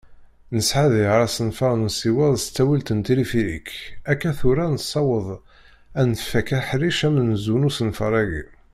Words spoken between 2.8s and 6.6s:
n tilifirik. Akka tura, nessaweḍ ad nfak